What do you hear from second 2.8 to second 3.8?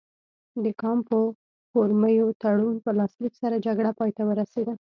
په لاسلیک سره